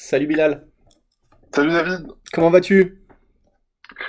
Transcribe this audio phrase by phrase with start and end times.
[0.00, 0.66] Salut Bilal,
[1.54, 2.06] Salut David.
[2.32, 2.98] comment vas-tu?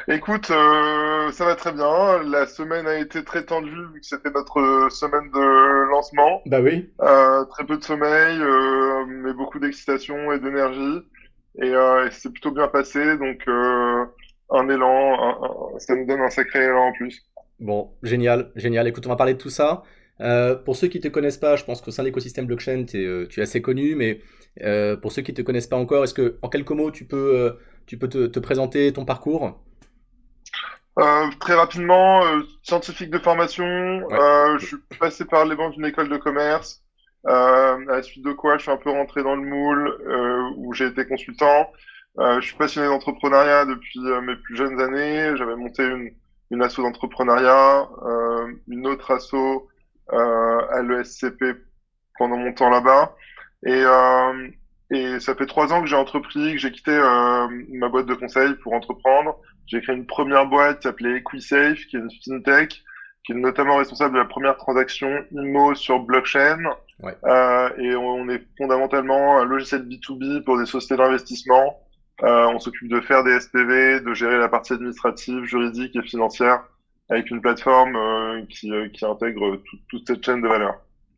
[0.08, 2.22] Écoute, euh, ça va très bien.
[2.24, 6.42] La semaine a été très tendue vu que c'était notre semaine de lancement.
[6.46, 11.00] Bah oui, Euh, très peu de sommeil, euh, mais beaucoup d'excitation et d'énergie.
[11.62, 16.30] Et, et c'est plutôt bien passé, donc un élan, un- un- ça nous donne un
[16.30, 17.26] sacré élan en plus.
[17.60, 18.88] bon, génial, génial.
[18.88, 19.84] Écoute, on va parler de tout ça.
[20.22, 23.28] Euh, pour ceux qui te connaissent pas, je pense qu'au sein de l'écosystème blockchain, euh,
[23.28, 24.22] tu es assez connu, mais
[24.62, 27.58] euh, pour ceux qui te connaissent pas encore, est-ce que en quelques mots, tu peux,
[27.86, 29.60] tu peux te, te présenter ton parcours?
[31.40, 32.22] Très rapidement,
[32.62, 33.66] scientifique de formation,
[34.10, 34.20] Ouais,
[34.60, 36.84] je suis passé par les bancs d'une école de commerce,
[37.26, 40.88] à la suite de quoi je suis un peu rentré dans le moule, où j'ai
[40.88, 41.72] été consultant.
[42.18, 45.38] Je suis passionné d'entrepreneuriat depuis mes plus jeunes années.
[45.38, 46.10] J'avais monté une,
[46.52, 47.88] une asso d'entrepreneuriat,
[48.68, 49.70] une autre asso
[50.12, 51.44] à l'ESCP
[52.18, 53.16] pendant mon temps là-bas.
[53.66, 54.48] Et, euh,
[54.92, 58.14] et ça fait trois ans que j'ai entrepris, que j'ai quitté euh, ma boîte de
[58.14, 59.38] conseil pour entreprendre.
[59.68, 62.82] J'ai créé une première boîte qui s'appelait EquiSafe, qui est une fintech,
[63.26, 66.60] qui est notamment responsable de la première transaction IMO sur blockchain.
[67.02, 71.80] ouais, Euh, et on, on est fondamentalement un logiciel B2B pour des sociétés d'investissement.
[72.24, 76.64] Euh, on s'occupe de faire des SPV, de gérer la partie administrative, juridique et financière
[77.10, 80.76] avec une plateforme euh, qui, euh, qui intègre tout- toute cette chaîne de valeur.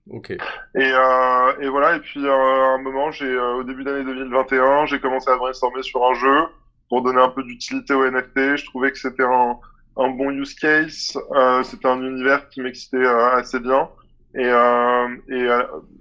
[0.08, 0.32] ok,
[0.76, 4.04] Et, euh, et voilà, et puis euh, à un moment, j'ai euh, au début d'année
[4.06, 6.46] 2021, j'ai commencé à brainstormer sur un jeu
[6.90, 8.56] pour donner un peu d'utilité au NFT.
[8.56, 9.58] Je trouvais que c'était un,
[9.98, 13.90] un bon use case, euh, c'était un univers qui m'excitait euh, assez bien.
[14.34, 15.46] Et, euh, et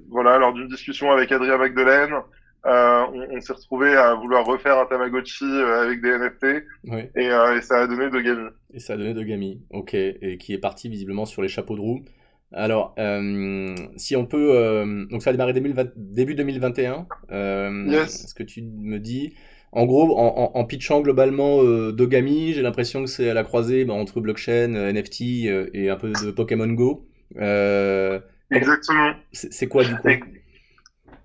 [0.08, 2.14] voilà, lors d'une discussion avec Adrien Magdelaine,
[2.66, 6.44] euh, on, on s'est retrouvé à vouloir refaire un Tamagotchi euh, avec des NFT
[7.16, 8.48] et, euh, et ça a donné de Gami.
[8.74, 11.76] Et ça a donné de Gami, ok, et qui est parti visiblement sur les chapeaux
[11.76, 12.02] de roue.
[12.52, 12.94] Alors,
[13.96, 17.06] si on peut, donc ça a démarré 2020 début 2021.
[17.30, 18.26] Euh, Yes.
[18.28, 19.34] ce que tu me dis,
[19.72, 23.84] en gros, en, en, en pitchant globalement Dogami, j'ai l'impression que c'est à la croisée
[23.84, 25.20] bah, entre blockchain, NFT
[25.74, 27.06] et un peu de Pokémon Go.
[28.50, 29.12] Exactement.
[29.32, 30.08] c'est c'est quoi du coup?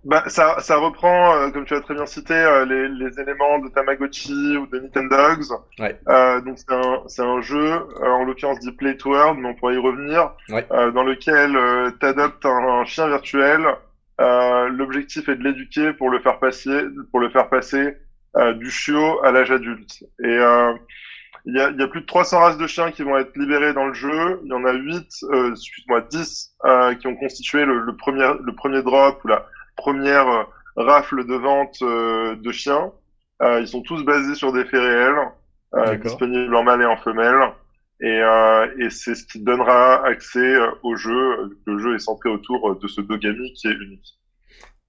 [0.06, 3.58] Bah, ça, ça reprend, euh, comme tu as très bien cité, euh, les, les éléments
[3.60, 5.52] de Tamagotchi ou de Nintendogs.
[5.80, 9.40] Ouais, Euh, donc c'est un, c'est un jeu, euh, en l'occurrence dit Play to Earn,
[9.40, 11.58] mais on pourrait y revenir, ouais, euh, dans lequel
[12.00, 13.66] tu adoptes un, un chien virtuel.
[14.22, 17.98] Euh, l'objectif est de l'éduquer pour le faire passer, pour le faire passer
[18.38, 20.04] euh, du chiot à l'âge adulte.
[20.24, 20.72] Et euh,
[21.46, 23.36] il y a, il y a plus de 300 races de chiens qui vont être
[23.36, 24.40] libérées dans le jeu.
[24.44, 28.32] Il y en a 8, euh, excuse-moi, 10 euh, qui ont constitué le, le premier,
[28.44, 30.44] le premier drop ou la première euh,
[30.75, 32.91] rafle de vente euh, de chiens.
[33.41, 37.52] Euh, ils sont tous basés sur des faits réels, disponibles en mâle et en femelle.
[38.02, 41.58] Et, euh, et c'est ce qui donnera accès au jeu.
[41.66, 44.19] Le jeu est centré autour de ce Dogami qui est unique.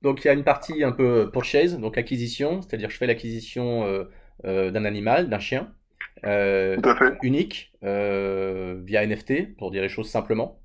[0.02, 3.84] Donc il y a une partie un peu purchase, donc acquisition, c'est-à-dire je fais l'acquisition
[3.84, 4.04] euh,
[4.44, 5.72] euh, d'un animal, d'un chien,
[6.22, 10.60] Tout à fait, unique via NFT, pour dire les choses simplement.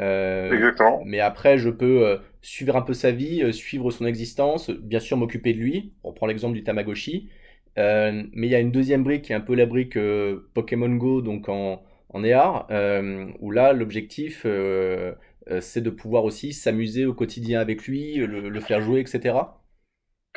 [0.00, 1.00] Euh, exactement.
[1.04, 5.00] mais après, je peux euh, suivre un peu sa vie, euh, suivre son existence, bien
[5.00, 5.94] sûr m'occuper de lui.
[6.04, 7.30] On prend l'exemple du Tamagotchi.
[7.76, 9.98] Mais il y a une deuxième brique qui est un peu la brique
[10.54, 12.66] Pokémon Go, donc en, en AR,
[13.40, 14.46] où là, l'objectif,
[15.60, 19.34] c'est de pouvoir aussi s'amuser au quotidien avec lui, le, le faire jouer, etc.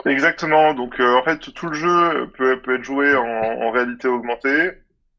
[0.05, 0.73] Exactement.
[0.73, 4.71] Donc, en fait, tout le jeu peut, peut être joué en, en réalité augmentée,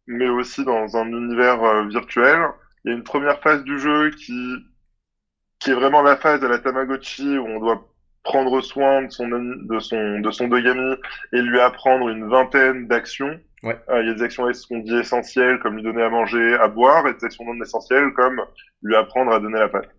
[0.07, 2.41] mais aussi dans un univers virtuel.
[2.85, 4.35] Il y a une première phase du jeu qui,
[5.59, 7.87] qui est vraiment la phase à la Tamagotchi où on doit
[8.23, 10.95] prendre soin de son, de son, de son Dogami
[11.33, 13.39] et lui apprendre une vingtaine d'actions.
[13.63, 16.09] Ouais, Euh, il y a des actions es- qu'on dit essentielles, comme lui donner à
[16.09, 18.41] manger, à boire, et des actions non essentielles, comme
[18.83, 19.91] lui apprendre à donner la patte.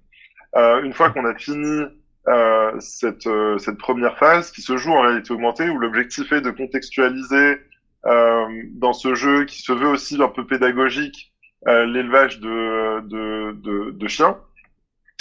[0.56, 1.84] Euh, une fois qu'on a fini
[2.28, 6.42] euh, cette, euh, cette première phase, qui se joue en réalité augmentée, où l'objectif est
[6.42, 7.60] de contextualiser
[8.06, 11.31] euh, dans ce jeu, qui se veut aussi un peu pédagogique,
[11.68, 14.38] euh, l'élevage de, de, de, de chiens.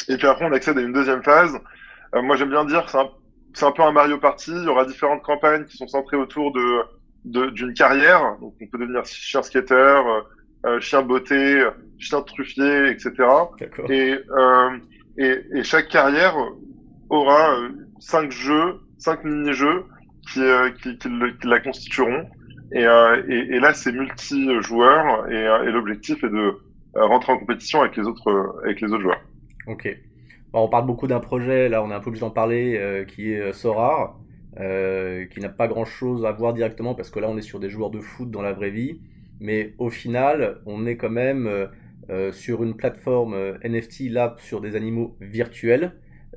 [0.08, 1.58] Et puis après, on accède à une deuxième phase.
[2.14, 3.10] Euh, moi, j'aime bien dire c'est un,
[3.54, 4.50] c'est un peu un Mario Party.
[4.52, 6.82] Il y aura différentes campagnes qui sont centrées autour de,
[7.24, 8.36] de- d'une carrière.
[8.41, 10.20] Donc, on peut devenir chien skater, euh,
[10.66, 11.65] euh, chien beauté,
[11.98, 13.53] chien truffier, etc.
[13.59, 13.91] d'accord.
[13.91, 14.78] Et, euh,
[15.16, 16.34] et, et chaque carrière
[17.09, 17.56] aura
[17.98, 19.84] cinq jeux, cinq mini-jeux
[20.32, 22.26] qui, euh, qui, qui, le- qui la constitueront.
[22.72, 26.58] Et, euh, et, là, c'est multi-joueurs et, euh, l'objectif est de
[26.96, 29.20] euh, rentrer en compétition avec les autres, joueurs.
[29.66, 29.88] Ok.
[30.52, 33.32] Bon, on parle beaucoup d'un projet, là on est un peu obligé d'en parler, qui
[33.32, 34.18] est Sorar,
[34.56, 37.90] qui n'a pas grand-chose à voir directement parce que là on est sur des joueurs
[37.90, 39.00] de foot dans la vraie vie,
[39.38, 41.68] mais au final on est quand même
[42.32, 45.92] sur une plateforme NFT là sur des animaux virtuels.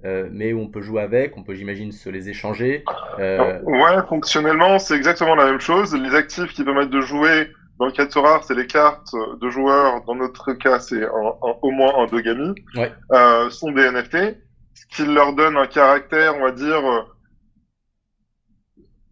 [0.05, 2.83] Euh, mais où on peut jouer avec, on peut, j'imagine, se les échanger.
[3.19, 3.61] Euh...
[3.63, 5.95] Ouais, fonctionnellement, c'est exactement la même chose.
[5.95, 9.49] Les actifs qui permettent de jouer, dans le cas de Sorare, c'est les cartes de
[9.49, 12.91] joueurs, dans notre cas, c'est au moins un dogami, ouais.
[13.11, 14.37] euh, sont des NFT,
[14.73, 16.81] ce qui leur donne un caractère, on va dire,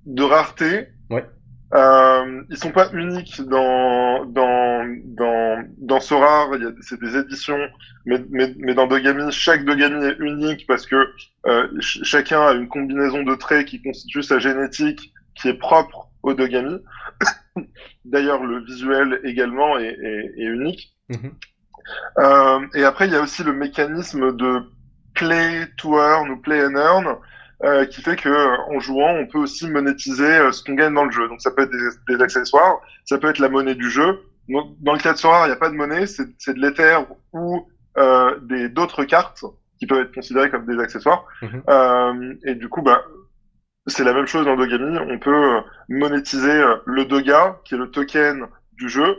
[0.06, 0.88] de rareté.
[1.10, 1.26] Ouais.
[1.74, 6.50] Euh, ils sont pas uniques dans dans dans dans Sora.
[6.82, 7.60] C'est des éditions,
[8.06, 11.08] mais mais mais dans Dogami, chaque Dogami est unique parce que
[11.48, 16.34] euh, chacun a une combinaison de traits qui constitue sa génétique, qui est propre au
[16.34, 16.78] Dogami.
[18.06, 20.94] D'ailleurs, le visuel également est, est, est unique.
[21.10, 21.32] Mm-hmm.
[22.20, 24.62] euh, et après, il y a aussi le mécanisme de
[25.14, 27.18] play to earn ou play and earn
[27.64, 31.06] euh, qui fait que en jouant, on peut aussi monétiser euh, ce qu'on gagne dans
[31.06, 31.28] le jeu.
[31.28, 34.20] Donc ça peut être des, des, accessoires, ça peut être la monnaie du jeu.
[34.50, 36.98] Donc, dans le cas de Sora, il n'y a pas de monnaie, c'est de l'Ether
[37.34, 37.66] ou
[37.98, 39.44] euh, des d'autres cartes
[39.80, 41.26] qui peuvent être considérées comme des accessoires.
[41.42, 41.64] Mhm.
[41.70, 43.04] Euh, et du coup, bah,
[43.88, 44.98] c'est la même chose dans Dogami.
[45.10, 49.18] On peut euh, monétiser le Doga, qui est le token du jeu,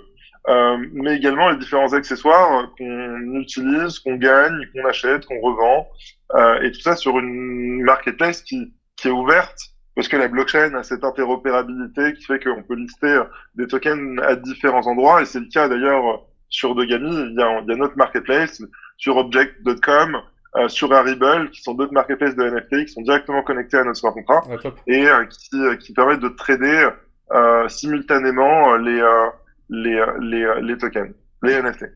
[0.49, 5.89] euh, mais également les différents accessoires qu'on utilise, qu'on gagne, qu'on achète, qu'on revend,
[6.35, 9.59] euh, et tout ça sur une marketplace qui, qui est ouverte,
[9.95, 13.23] parce que la blockchain a cette interopérabilité qui fait qu'on peut lister
[13.55, 17.61] des tokens à différents endroits, et c'est le cas d'ailleurs sur Dogami, il y a,
[17.61, 18.63] il y a notre marketplace,
[18.99, 20.21] sur Object.com,
[20.57, 23.99] euh, sur Arrible, qui sont d'autres marketplaces de NFT qui sont directement connectés à notre
[23.99, 24.49] smart contract
[24.87, 26.91] et euh, qui, qui permettent de trader
[27.33, 29.29] euh, simultanément les, euh,
[29.69, 31.13] les, euh, les, euh, les tokens,
[31.43, 31.87] les NFT.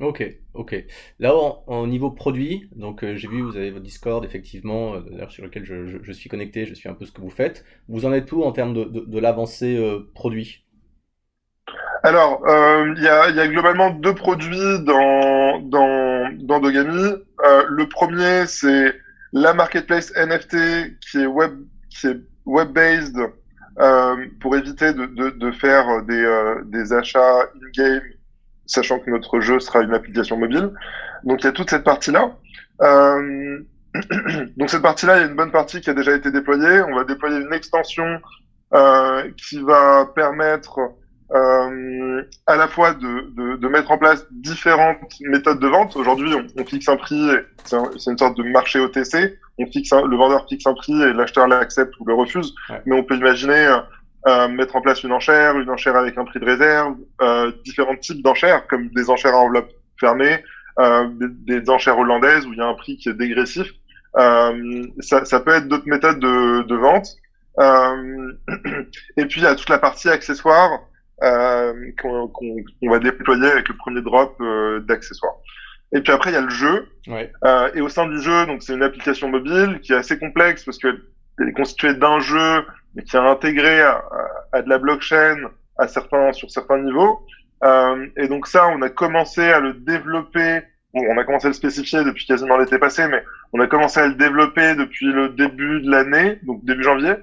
[0.00, 0.24] Ok,
[0.54, 0.84] ok.
[1.20, 5.30] Là, au niveau produit, donc euh, j'ai vu, vous avez votre Discord, effectivement, euh, d'ailleurs
[5.30, 7.64] sur lequel je, je, je, suis connecté, je suis un peu ce que vous faites.
[7.88, 10.64] Vous en êtes où en termes de, de, de l'avancée euh, produit?
[12.02, 17.14] Alors, il y, a, y, a, globalement deux produits dans, dans, dans Dogami.
[17.40, 18.94] le premier, c'est
[19.32, 21.52] la marketplace NFT qui est web,
[21.88, 23.16] qui est web-based
[23.80, 28.02] euh, pour éviter de, de, de faire des, euh, des achats in-game,
[28.66, 30.70] sachant que notre jeu sera une application mobile.
[31.24, 32.36] Donc il y a toute cette partie-là.
[32.82, 33.58] Euh,
[34.56, 36.82] donc cette partie-là, il y a une bonne partie qui a déjà été déployée.
[36.82, 38.20] On va déployer une extension
[38.74, 40.80] euh, qui va permettre
[41.32, 45.96] euh, à la fois de, de, de, mettre en place différentes méthodes de vente.
[45.96, 47.30] Aujourd'hui, on, on, fixe un prix,
[47.64, 49.38] c'est un, une sorte de marché OTC.
[49.58, 52.54] On fixe un, le vendeur fixe un prix et l'acheteur l'accepte ou le refuse.
[52.68, 52.82] Ouais.
[52.86, 53.78] Mais on peut imaginer
[54.26, 57.96] euh, mettre en place une enchère, une enchère avec un prix de réserve, euh, différents
[57.96, 59.70] types d'enchères, comme des enchères à enveloppe
[60.00, 60.42] fermée,
[60.80, 61.08] euh,
[61.46, 63.70] des, des, enchères hollandaises où il y a un prix qui est dégressif.
[64.16, 67.06] Euh, ça, ça, peut être d'autres méthodes de, de vente.
[67.58, 68.32] Euh,
[69.16, 70.80] et puis il y a toute la partie accessoires
[71.22, 75.36] euh, qu'on qu va déployer avec le premier drop euh, d'accessoires.
[75.94, 76.88] Et puis après, il y a le jeu.
[77.06, 77.32] Ouais.
[77.44, 80.64] Euh, et au sein du jeu, donc c'est une application mobile qui est assez complexe
[80.64, 80.98] parce qu'elle
[81.48, 82.64] est constituée d'un jeu,
[82.94, 85.36] mais qui est intégré à, à, à, de la blockchain
[85.78, 87.24] à certains, sur certains niveaux.
[87.62, 90.62] Euh, et donc ça, on a commencé à le développer.
[90.92, 94.00] Bon, on a commencé à le spécifier depuis quasiment l'été passé, mais on a commencé
[94.00, 97.14] à le développer depuis le début de l'année, donc début janvier.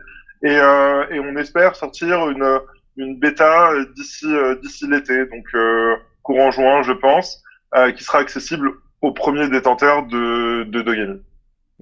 [0.44, 2.60] Et, euh, et on espère sortir une
[2.98, 7.42] une bêta d'ici euh, d'ici l'été, donc euh, courant juin, je pense,
[7.76, 8.72] euh, qui sera accessible
[9.02, 11.20] aux premiers détenteurs de de Dogami.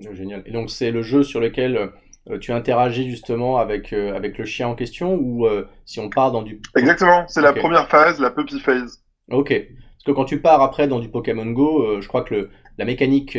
[0.06, 0.44] Oh, génial.
[0.46, 1.92] Et donc c'est le jeu sur lequel
[2.42, 5.48] tu interagis justement avec avec le chien en question ou
[5.86, 7.50] si on part dans du Exactement, c'est okay.
[7.50, 9.04] la première phase, la puppy phase.
[9.30, 9.50] Ok.
[9.50, 12.86] Parce que quand tu pars après dans du Pokémon Go, je crois que le, la
[12.86, 13.38] mécanique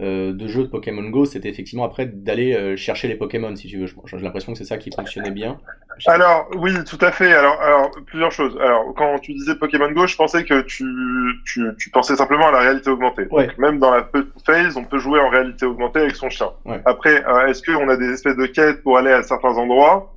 [0.00, 3.68] euh, de jeu de Pokémon Go, c'était effectivement après d'aller euh, chercher les Pokémon, si
[3.68, 3.86] tu veux.
[3.86, 5.58] J'ai l'impression que c'est ça qui fonctionnait bien.
[6.06, 7.32] Alors oui, tout à fait.
[7.32, 8.56] Alors, alors plusieurs choses.
[8.60, 10.84] Alors quand tu disais Pokémon Go, je pensais que tu,
[11.44, 13.26] tu, tu pensais simplement à la réalité augmentée.
[13.30, 13.46] Ouais.
[13.46, 14.08] Donc, même dans la
[14.44, 16.50] phase, on peut jouer en réalité augmentée avec son chien.
[16.64, 16.80] Ouais.
[16.84, 20.12] Après, euh, est-ce qu'on a des espèces de quêtes pour aller à certains endroits?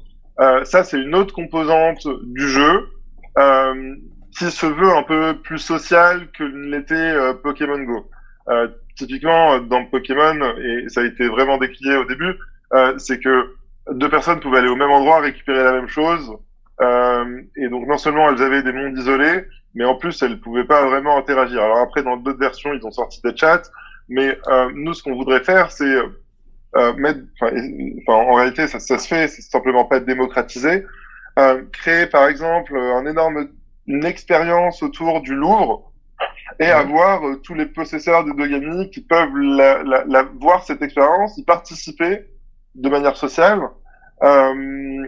[0.66, 2.90] Ça, c'est une autre composante du jeu
[4.38, 8.08] qui se veut un peu plus sociale que l'était Pokémon Go.
[8.50, 12.34] Euh, typiquement dans Pokémon, et ça a été vraiment décrié au début,
[12.74, 13.56] euh, c'est que
[13.92, 16.32] deux personnes pouvaient aller au même endroit récupérer la même chose,
[16.82, 20.66] euh, et donc non seulement elles avaient des mondes isolés, mais en plus elles pouvaient
[20.66, 21.62] pas vraiment interagir.
[21.62, 23.64] Alors après dans d'autres versions ils ont sorti des chats,
[24.10, 25.98] mais euh, nous ce qu'on voudrait faire c'est
[26.76, 30.86] euh, mettre, enfin en réalité ça, se fait, c'est simplement pas démocratisé,
[31.38, 33.50] euh, créer par exemple un énorme
[33.88, 35.87] une expérience autour du Louvre
[36.60, 40.82] et avoir euh, tous les possesseurs de Dogami qui peuvent la, la, la, voir cette
[40.82, 42.26] expérience, y participer
[42.76, 43.62] de manière sociale
[44.24, 45.08] euh,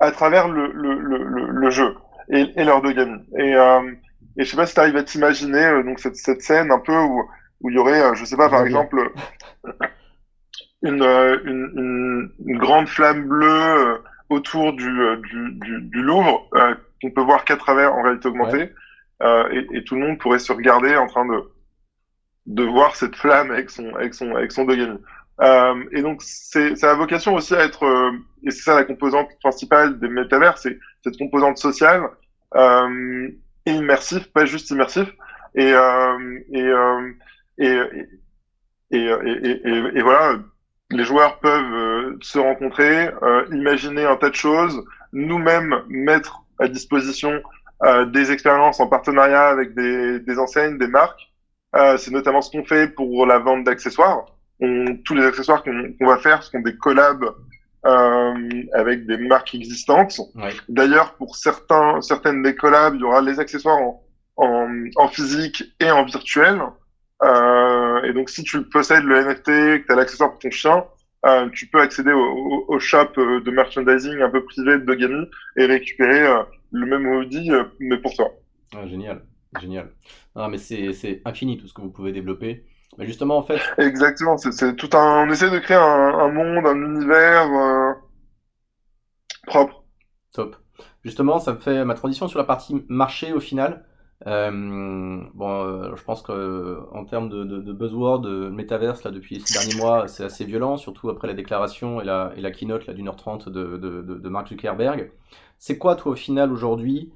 [0.00, 1.96] à travers le, le, le, le jeu
[2.30, 3.20] et, et, leur Dogami.
[3.36, 3.92] Et, euh,
[4.36, 6.78] et je sais pas si tu arrives à t'imaginer euh, donc cette, cette scène un
[6.78, 7.28] peu où
[7.62, 9.12] où il y aurait, je sais pas, par exemple,
[10.82, 14.90] une, une, une, grande flamme bleue autour du,
[15.28, 16.48] du, du, du Louvre
[17.02, 18.72] qu'on peut voir qu'à travers en réalité augmentée.
[19.22, 21.42] Et, et, tout le monde pourrait se regarder en train de,
[22.46, 24.66] de voir cette flamme avec son, avec son, avec son.
[25.40, 28.12] Euh, et donc, c'est, ça a vocation aussi à être, euh,
[28.42, 32.02] et c'est ça la composante principale des métavers, c'est cette composante sociale
[32.56, 33.28] euh,
[33.66, 35.08] et immersive, pas juste immersif.
[35.58, 37.12] Euh, euh,
[37.58, 37.78] et,
[38.90, 40.38] et, et, et, voilà,
[40.90, 43.10] les joueurs peuvent se rencontrer,
[43.52, 47.42] imaginer un tas de choses, nous-mêmes mettre à disposition
[48.12, 51.32] des expériences en partenariat avec des, des enseignes, des marques.
[51.96, 54.26] c'est notamment ce qu'on fait pour la vente d'accessoires
[55.04, 57.24] tous les accessoires qu'on va faire sont des collabs
[57.86, 60.20] euh, avec des marques existantes.
[60.68, 64.02] D'ailleurs, pour certains, certaines des collabs, il y aura les accessoires en,
[64.36, 66.60] en, en physique et en virtuel.
[67.22, 70.84] Euh, et donc, si tu possèdes le NFT, que tu as l'accessoire pour ton chien,
[71.26, 75.26] euh, tu peux accéder au, au, shop euh, de merchandising un peu privé de Dogami
[75.58, 78.30] et récupérer euh, le même hoodie, euh, mais pour toi.
[78.74, 79.24] Ah, génial,
[79.60, 79.92] génial.
[80.34, 82.64] Ah, mais c'est infini tout ce que vous pouvez développer.
[82.98, 83.60] Mais justement, en fait.
[83.78, 85.26] Exactement, c'est tout un.
[85.26, 87.92] On essaie de créer un, monde, un univers euh,
[89.46, 89.84] propre.
[90.32, 90.56] Top.
[91.04, 93.84] Justement, ça me fait ma transition sur la partie marché au final.
[94.26, 99.10] Euh, bon, euh, je pense que en termes de, de, de buzzword, de metaverse là
[99.10, 102.50] depuis ces derniers mois, c'est assez violent, surtout après la déclaration et la, et la
[102.50, 105.10] keynote là d'une heure trente de, de, de Mark Zuckerberg.
[105.58, 107.12] C'est quoi toi au final aujourd'hui,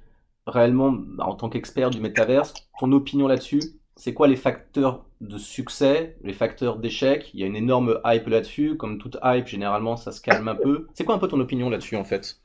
[0.47, 3.61] réellement bah, en tant qu'expert du metaverse, ton opinion là-dessus?
[3.97, 7.31] C'est quoi les facteurs de succès, les facteurs d'échec?
[7.33, 8.77] Il y a une énorme hype là-dessus.
[8.77, 10.89] Comme toute hype, généralement, ça se calme un peu.
[10.95, 12.41] C'est quoi un peu ton opinion là-dessus, en fait?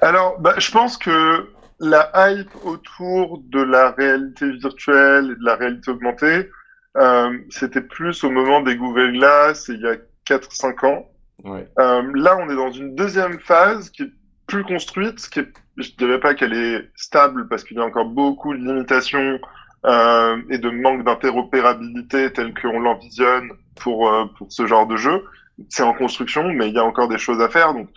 [0.00, 1.50] Alors, bah, je pense que
[1.80, 6.50] la hype autour de la réalité virtuelle et de la réalité augmentée,
[6.96, 9.96] euh, c'était plus au moment des Google Glass, il y a
[10.26, 11.10] 4-5 ans.
[11.46, 14.12] Euh, là, on est dans une deuxième phase qui est
[14.46, 18.04] plus construite, qui est, je dirais pas qu'elle est stable parce qu'il y a encore
[18.04, 19.40] beaucoup de limitations
[19.86, 25.24] euh, et de manque d'interopérabilité tel qu'on l'envisionne pour, euh, pour ce genre de jeu.
[25.68, 27.72] C'est en construction, mais il y a encore des choses à faire.
[27.72, 27.88] Donc,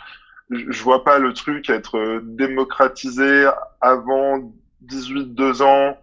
[0.56, 3.50] je vois pas le truc être démocratisé
[3.82, 4.54] avant
[4.86, 5.98] 18-2 ans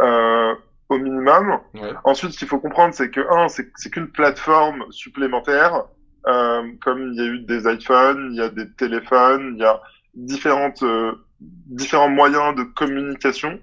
[0.00, 0.54] euh,
[0.88, 1.60] au minimum.
[2.04, 5.84] Ensuite, ce qu'il faut comprendre, c'est que un, c'est qu'une plateforme supplémentaire.
[6.26, 9.64] Euh, comme il y a eu des iPhones, il y a des téléphones, il y
[9.64, 9.80] a
[10.14, 13.60] différentes, euh, différents moyens de communication.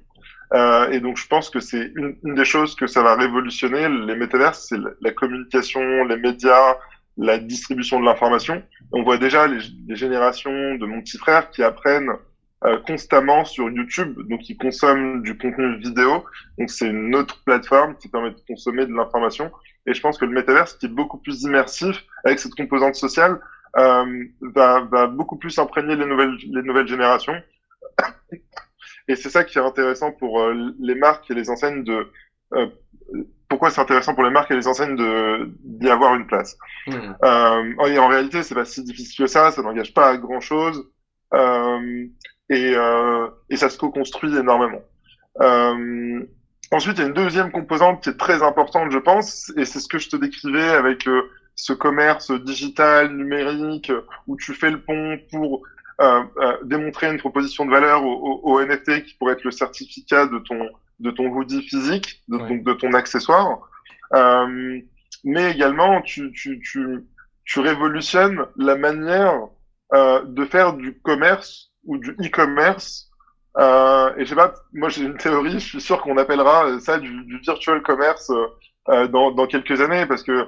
[0.54, 3.90] Euh, et donc, je pense que c'est une, une, des choses que ça va révolutionner.
[3.90, 6.78] Les métavers, c'est la communication, les médias,
[7.18, 8.62] la distribution de l'information.
[8.92, 12.12] On voit déjà les, les, générations de mon petit frère qui apprennent
[12.64, 16.26] euh, constamment sur YouTube, donc ils consomment du contenu vidéo.
[16.58, 19.52] Donc, c'est une autre plateforme qui permet de consommer de l'information.
[19.86, 23.40] Et je pense que le métaverse, qui est beaucoup plus immersif avec cette composante sociale,
[23.78, 27.36] euh, va, va beaucoup plus imprégner les nouvelles, les nouvelles générations.
[29.08, 32.08] Et c'est ça qui est intéressant pour euh, les marques et les enseignes de.
[33.46, 36.58] Euh, pourquoi c'est intéressant pour les marques et les enseignes de d'y avoir une place.
[36.88, 36.94] Mmh.
[37.24, 39.52] Euh, et en réalité, c'est pas si difficile que ça.
[39.52, 40.90] Ça n'engage pas à grand chose.
[41.34, 42.06] Euh,
[42.50, 44.82] et, euh, et ça se co-construit énormément.
[46.72, 49.80] ensuite, il y a une deuxième composante qui est très importante, je pense, et c'est
[49.80, 51.08] ce que je te décrivais avec
[51.56, 53.92] ce commerce digital, numérique,
[54.28, 55.64] où tu fais le pont pour
[56.02, 60.26] euh, euh, démontrer une proposition de valeur au, au, NFT qui pourrait être le certificat
[60.26, 60.68] de ton
[61.00, 63.60] de ton hoodie physique, de, ton, de ton accessoire.
[64.14, 64.80] Euh,
[65.24, 67.04] mais également, tu, tu, tu,
[67.44, 69.48] tu révolutionnes la manière
[69.94, 73.10] euh, de faire du commerce ou du e-commerce.
[73.58, 77.00] Euh, et je sais pas, moi j'ai une théorie, je suis sûr qu'on appellera ça
[77.00, 78.32] du, du virtual commerce
[78.88, 80.48] dans, dans quelques années parce que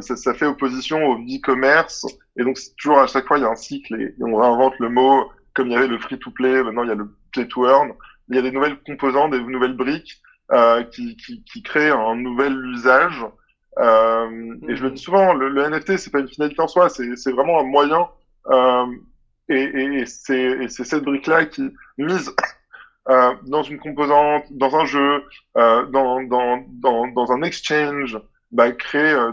[0.00, 2.06] ça, ça, fait opposition au e-commerce.
[2.38, 4.88] Et donc, toujours à chaque fois, il y a un cycle et, on réinvente le
[4.88, 5.30] mot.
[5.54, 7.92] Comme il y avait le free-to-play, maintenant il y a le play-to-earn.
[8.28, 10.20] Il y a des nouvelles composantes, des nouvelles briques
[10.52, 13.24] euh, qui, qui, qui, créent un nouvel usage.
[13.78, 16.88] Euh, Et je le dis souvent, le, le NFT, c'est pas une finalité en soi,
[16.88, 18.08] c'est vraiment un moyen.
[18.46, 18.86] Euh,
[19.48, 22.34] et, et, et c'est cette brique-là qui mise
[23.10, 25.24] euh, dans une composante, dans un jeu,
[25.58, 28.18] euh, dans, dans, dans, dans un exchange,
[28.50, 29.30] bah, créer euh,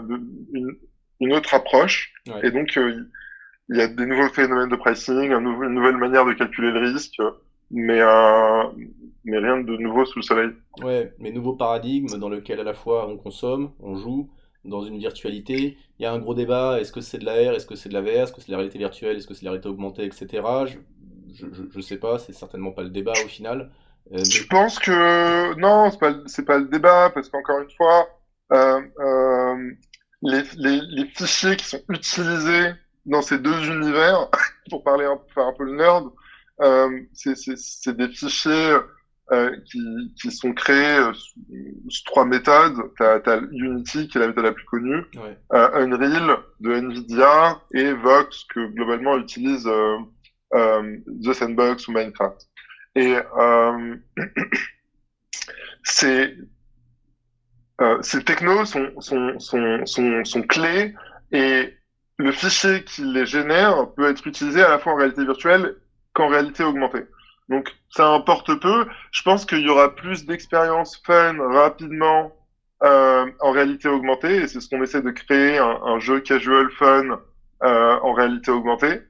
[0.52, 0.76] une,
[1.20, 2.12] une, autre approche.
[2.42, 6.70] Et donc, il y a des nouveaux phénomènes de pricing, une nouvelle manière de calculer
[6.70, 7.16] le risque,
[7.72, 8.64] mais, euh,
[9.24, 10.50] mais rien de nouveau sous le soleil.
[10.82, 14.30] Ouais, mais nouveau paradigme dans lequel à la fois on consomme, on joue
[14.64, 15.76] dans une virtualité.
[15.98, 17.88] Il y a un gros débat, est-ce que c'est de la R, est-ce que c'est
[17.88, 19.52] de la VR, est-ce que c'est de la réalité virtuelle, est-ce que c'est de la
[19.52, 20.28] réalité augmentée, etc.
[21.34, 23.70] Je, je, je sais pas, c'est certainement pas le débat au final.
[24.12, 28.06] Euh, Je pense que non, c'est pas, c'est pas le débat, parce qu'encore une fois,
[30.22, 32.72] les, les, les, fichiers qui sont utilisés
[33.06, 34.28] dans ces deux univers,
[34.70, 36.10] pour parler un, faire un peu le nerd, euh,
[37.12, 38.76] c'est des fichiers
[39.32, 42.76] euh, qui, qui, sont créés euh, sous, trois méthodes.
[42.96, 45.38] Tu as, Unity, qui est la méthode la plus connue, ouais.
[45.54, 49.96] euh, Unreal de NVIDIA et Vox, que globalement utilise euh,
[50.54, 52.46] euh, The Sandbox ou Minecraft.
[52.94, 53.14] Et
[55.84, 56.36] ces,
[58.02, 60.94] ces technos sont, sont, sont, sont, sont clés
[61.30, 61.72] et
[62.18, 65.76] le fichier qui les génère peut être utilisé à la fois en réalité virtuelle
[66.14, 67.04] qu'en réalité augmentée.
[67.48, 68.86] Donc ça importe peu.
[69.10, 72.32] Je pense qu'il y aura plus d'expériences fun rapidement
[72.82, 76.68] euh, en réalité augmentée, et c'est ce qu'on essaie de créer, un, un jeu casual
[76.70, 77.20] fun
[77.62, 79.02] euh, en réalité augmentée.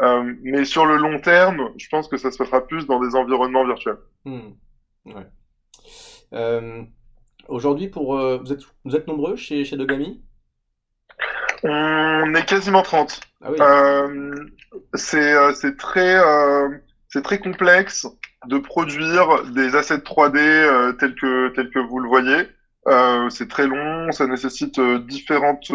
[0.00, 3.14] Euh, mais sur le long terme, je pense que ça se fera plus dans des
[3.14, 3.98] environnements virtuels.
[4.24, 4.50] Hmm.
[5.04, 5.26] Ouais.
[7.48, 10.22] Aujourd'hui, pour vous êtes vous êtes nombreux chez chez Dogami?
[11.64, 13.20] On est quasiment 30.
[13.42, 14.34] Ah euh,
[14.94, 16.68] c'est euh, c'est très euh,
[17.22, 18.06] très complexe
[18.46, 22.48] de produire des assets 3D euh, tels que tels que vous le voyez.
[22.88, 25.72] Euh, c'est très long, ça nécessite euh, différentes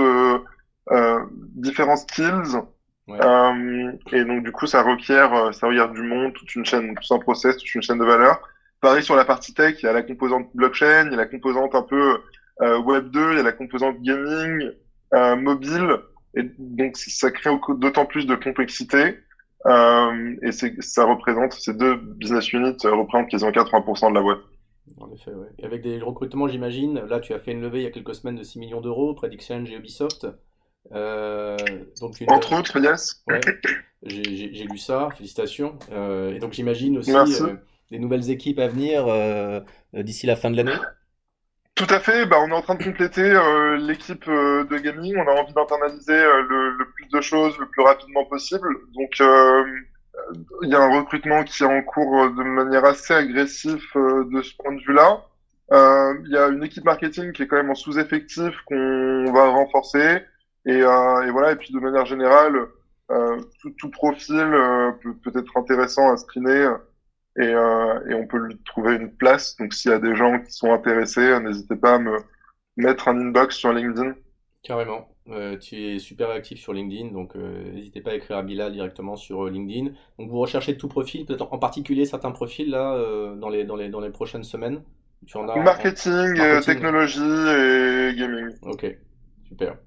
[1.55, 2.61] différents skills.
[3.07, 3.19] Ouais.
[4.13, 7.19] et donc du coup, ça requiert ça requiert du monde, toute une chaîne, tout un
[7.19, 8.39] process, toute une chaîne de valeur.
[8.81, 11.25] Pareil sur la partie tech, il y a la composante blockchain, il y a la
[11.27, 12.17] composante un peu
[12.61, 14.71] Web 2, il y a la composante gaming,
[15.13, 15.97] euh, mobile,
[16.35, 19.17] et donc ça crée d'autant plus de complexité.
[19.65, 24.39] Euh, et ça représente, ces deux business units euh, représentent quasiment 80% de la boîte.
[24.99, 25.47] En effet, ouais.
[25.57, 26.99] Et avec des recrutements, j'imagine.
[27.07, 29.09] Là, tu as fait une levée il y a quelques semaines de 6 millions d'euros
[29.09, 30.27] auprès d'Exchange et Ubisoft.
[30.91, 31.57] Euh,
[31.99, 32.31] donc une...
[32.31, 33.23] Entre autres, yes.
[33.27, 33.39] Ouais,
[34.03, 35.79] J'ai lu ça, félicitations.
[35.91, 37.11] Euh, et donc j'imagine aussi
[37.89, 39.07] des nouvelles équipes à venir
[39.93, 40.77] d'ici la fin de l'année.
[41.75, 42.25] Tout à fait.
[42.25, 45.17] Bah, on est en train de compléter euh, l'équipe euh, de gaming.
[45.17, 48.67] On a envie d'internaliser euh, le, le, plus de choses le plus rapidement possible.
[48.93, 49.19] Donc,
[50.61, 54.55] il y a un recrutement qui est en cours de manière assez agressive de ce
[54.55, 55.21] point de vue-là.
[55.71, 60.21] Il y a une équipe marketing qui est quand même en sous-effectif qu'on va renforcer.
[60.65, 61.51] Et, et, voilà.
[61.51, 62.67] Et puis, de manière générale,
[63.61, 64.49] tout, tout, profil
[65.03, 66.69] peut, peut être intéressant à screener
[67.37, 69.55] et, euh, et, on peut lui trouver une place.
[69.57, 72.17] Donc s'il y a des gens qui sont intéressés, euh, n'hésitez pas à me
[72.77, 74.13] mettre un inbox sur LinkedIn.
[74.63, 75.09] Carrément.
[75.29, 78.71] Euh, tu es super actif sur LinkedIn, donc euh, n'hésitez pas à écrire à Bilal
[78.71, 79.91] directement sur euh, LinkedIn.
[80.19, 82.95] Donc vous recherchez tout profil, peut-être en particulier certains profils là
[83.35, 84.83] dans les dans les dans les prochaines semaines?
[85.25, 86.37] Tu en as marketing, en...
[86.37, 88.55] marketing, technologie et gaming.
[88.61, 88.85] Ok,
[89.47, 89.77] super.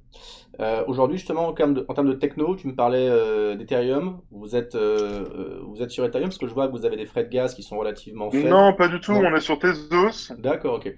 [0.61, 4.21] Euh, Aujourd'hui, justement, en termes, de, en termes de techno, tu me parlais euh, d'Ethereum.
[4.33, 7.07] Vous êtes, euh, vous êtes sur Ethereum parce que je vois que vous avez des
[7.07, 8.49] frais de gaz qui sont relativement faibles.
[8.49, 9.13] Non, pas du tout.
[9.13, 10.35] On est sur Tezos.
[10.39, 10.93] D'accord, ok.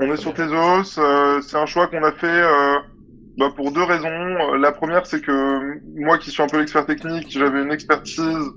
[0.00, 1.00] On est sur Tezos.
[1.42, 2.42] C'est un choix qu'on a fait
[3.38, 4.54] bah, pour deux raisons.
[4.54, 8.50] La première, c'est que moi, qui suis un peu l'expert technique, j'avais une expertise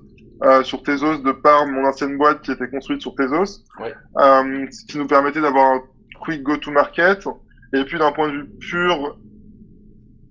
[0.63, 3.93] sur Tezos de par mon ancienne boîte qui était construite sur Tezos, ouais.
[4.17, 5.81] ce qui nous permettait d'avoir un
[6.21, 7.27] quick go-to-market.
[7.75, 9.17] Et puis d'un point de vue pur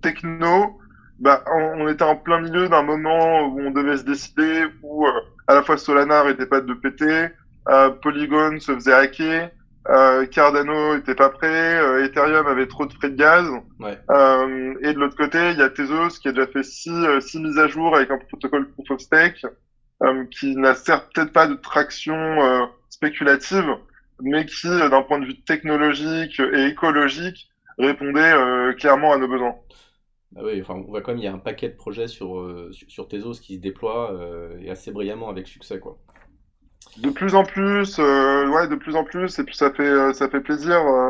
[0.01, 0.79] techno,
[1.19, 1.43] bah,
[1.77, 5.11] on, était en plein milieu d'un moment où on devait se décider, où euh,
[5.47, 7.27] à la fois Solana n'était pas de péter,
[7.69, 9.49] euh, Polygon se faisait hacker,
[9.89, 13.47] euh, Cardano était pas prêt, euh, Ethereum avait trop de frais de gaz.
[13.79, 13.97] Ouais.
[14.09, 17.19] Euh, et de l'autre côté, il y a Tezos qui a déjà fait six, euh,
[17.19, 19.45] six mises à jour avec un protocole proof of stake,
[20.31, 23.65] qui n'a certes peut-être pas de traction spéculative,
[24.21, 28.33] mais qui, d'un point de vue technologique et écologique, répondait
[28.77, 29.55] clairement à nos besoins.
[30.37, 32.39] Ah oui, enfin, on voit quand même il y a un paquet de projets sur,
[32.39, 35.97] euh, sur, Tezos qui se déploient euh, et assez brillamment avec succès, quoi.
[36.97, 40.13] De plus en plus, euh, ouais, de plus en plus, et puis ça fait, euh,
[40.13, 41.09] ça fait plaisir euh,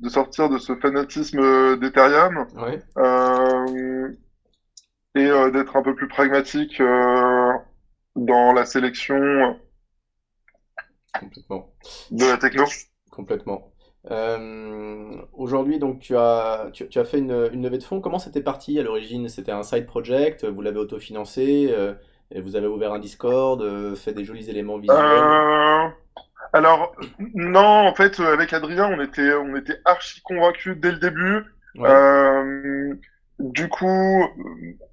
[0.00, 2.82] de sortir de ce fanatisme d'Ethereum ouais.
[5.14, 6.82] et d'être un peu plus pragmatique
[8.16, 9.56] dans la sélection
[11.18, 11.72] Complètement.
[12.10, 12.64] de la techno.
[13.10, 13.72] Complètement.
[14.10, 18.00] Euh, Aujourd'hui, donc tu as, tu, tu, as fait une, une levée de fonds.
[18.00, 19.28] Comment c'était parti à l'origine?
[19.28, 21.94] C'était un side project, vous l'avez autofinancé, euh,
[22.30, 25.88] et vous avez ouvert un Discord, euh, fait des jolis éléments visuels euh,
[26.52, 26.94] Alors,
[27.34, 31.44] non, en fait, avec Adrien, on était, on était archi convaincus dès le début.
[31.76, 31.88] Ouais.
[33.42, 34.24] Euh, du coup,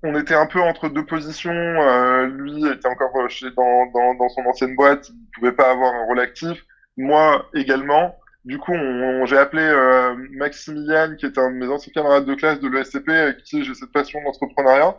[0.03, 1.51] on était un peu entre deux positions.
[1.51, 5.93] Euh, lui était encore chez, dans, dans, dans son ancienne boîte, il pouvait pas avoir
[5.93, 6.65] un rôle actif.
[6.97, 8.15] Moi également.
[8.45, 12.35] Du coup, on, j'ai appelé euh, Maximilian, qui était un de mes anciens camarades de
[12.35, 14.95] classe de l'ESCP, avec qui j'ai cette passion d'entrepreneuriat.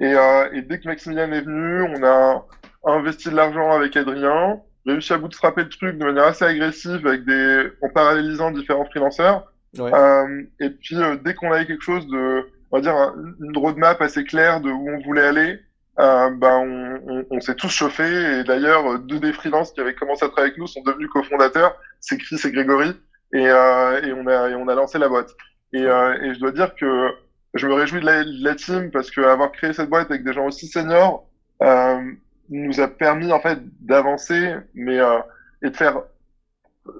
[0.00, 2.46] Et, euh, et, dès que Maximilian est venu, on a
[2.84, 7.24] investi de l'argent avec Adrien, réussi à bootstrapper le truc de manière assez agressive, avec
[7.24, 9.42] des, en parallélisant différents freelancers.
[9.74, 14.60] et puis dès qu'on avait quelque chose de, on va dire, une roadmap assez claire
[14.60, 15.60] de où on voulait aller,
[15.98, 18.40] euh, ben on, on, s'est tous chauffés.
[18.40, 21.76] Et d'ailleurs, deux des freelances qui avaient commencé à travailler avec nous sont devenus cofondateurs.
[22.00, 22.92] C'est Chris et Grégory.
[23.32, 25.30] Et, euh, et, on a, et on a lancé la boîte.
[25.72, 27.10] Et, euh, et je dois dire que
[27.54, 30.24] je me réjouis de la, de la team parce que avoir créé cette boîte avec
[30.24, 31.28] des gens aussi seniors
[31.62, 32.00] euh,
[32.48, 35.18] nous a permis en fait d'avancer, mais euh,
[35.62, 36.02] et de faire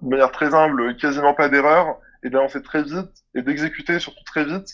[0.02, 4.44] de manière très humble, quasiment pas d'erreur, et d'avancer très vite et d'exécuter surtout très
[4.44, 4.68] vite.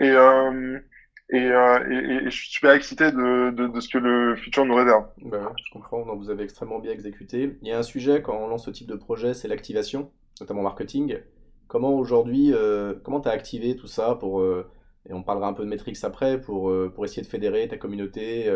[0.00, 0.78] Et, euh,
[1.32, 4.74] euh, et, et, je suis super excité de, de, de, ce que le futur nous
[4.74, 5.04] réserve.
[5.22, 7.56] Ben, je comprends, donc vous avez extrêmement bien exécuté.
[7.62, 10.10] Il y a un sujet quand on lance ce type de projet, c'est l'activation,
[10.40, 11.18] notamment marketing.
[11.68, 14.68] Comment aujourd'hui, euh, comment tu as activé tout ça pour, euh,
[15.08, 17.76] et on parlera un peu de métriques après, pour, euh, pour essayer de fédérer ta
[17.76, 18.52] communauté,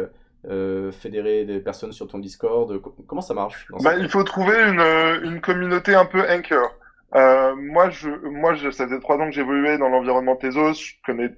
[0.92, 2.80] fédérer des personnes sur ton Discord?
[3.06, 4.80] Comment ça marche bah, Il faut trouver une,
[5.30, 6.70] une communauté un peu anchor.
[7.14, 11.30] Moi, je, moi je, ça faisait trois ans que j'évoluais dans l'environnement Tezos, je connais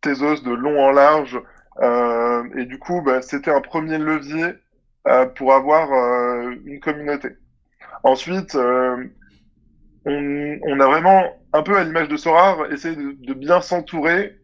[0.00, 1.40] Tezos de long en large.
[1.82, 4.54] Euh, et du coup, bah, c'était un premier levier
[5.08, 7.30] euh, pour avoir euh, une communauté.
[8.02, 9.08] Ensuite, on,
[10.04, 14.38] on, a vraiment, un peu à l'image de Sorar, essayé de, de bien s'entourer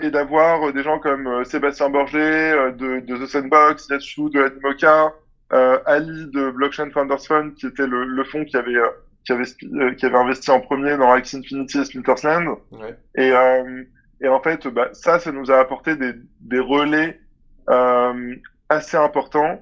[0.00, 5.12] et d'avoir des gens comme Sébastien Borget de, de The Sandbox, Yasu de Animoca,
[5.84, 8.72] Ali de Blockchain Founders Fund, qui était le, le fonds qui avait
[9.28, 12.56] qui avait, qui avait investi en premier dans X Infinity et Splintersland.
[12.72, 12.96] Ouais.
[13.16, 13.84] Et, euh,
[14.22, 17.20] et en fait, bah, ça, ça nous a apporté des, des relais
[17.68, 18.34] euh,
[18.70, 19.60] assez importants